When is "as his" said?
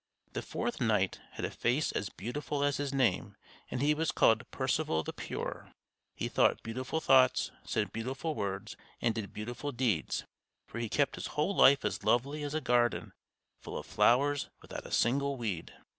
2.63-2.91